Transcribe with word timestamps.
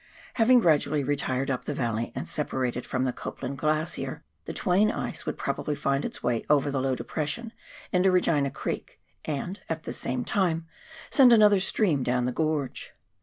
Having 0.33 0.61
gradually 0.61 1.03
retired 1.03 1.51
up 1.51 1.65
the 1.65 1.75
valley, 1.75 2.11
and 2.15 2.27
separated 2.27 2.87
from 2.87 3.03
the 3.03 3.13
Copland 3.13 3.59
Glacier, 3.59 4.23
the 4.45 4.51
Twain 4.53 4.89
ice 4.91 5.27
would 5.27 5.37
probably 5.37 5.75
find 5.75 6.03
its 6.03 6.23
way 6.23 6.43
over 6.49 6.71
the 6.71 6.81
low 6.81 6.95
depression 6.95 7.53
into 7.91 8.09
Regina 8.09 8.49
Creek, 8.49 8.99
and, 9.25 9.59
at 9.69 9.83
the 9.83 9.93
same 9.93 10.25
time, 10.25 10.65
send 11.11 11.31
another 11.31 11.59
stream 11.59 12.01
down 12.01 12.25
the 12.25 12.31
gorge. 12.31 12.93